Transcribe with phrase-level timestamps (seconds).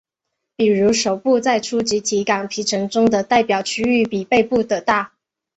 [0.55, 5.13] 比如手部在初级体感皮层中的代表区域比背部的大。